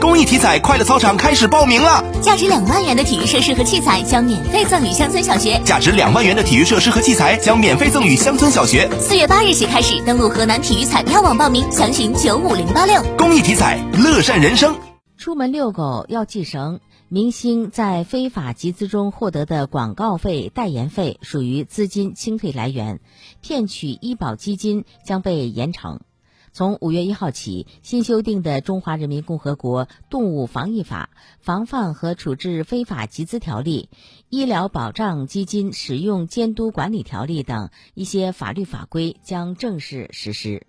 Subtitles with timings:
[0.00, 8.88] 公益体彩快乐操场开始报名了，价值两万元的体育设施和器材将免费赠与乡村小学，价值两万元的体育设施和器材将免费赠与乡村小学。
[8.98, 13.02] 四月八日起开始，登录河南体育彩票网报名，详询九五零八六。
[13.18, 14.74] 公益体彩，乐善人生。
[15.18, 16.80] 出门遛狗要系绳。
[17.12, 23.00] 明星在非法集资中获得的广告费、代言费属于资金清退来源，
[23.42, 25.98] 骗取医保基金将被严惩。
[26.52, 31.10] 从五月一号起，新修订的《中华人民共和国动物防疫法》
[31.40, 33.88] 《防范和处置非法集资条例》
[34.28, 40.66] 《医疗保障基金使用监督管理条例》等一些法律法规将正式实施。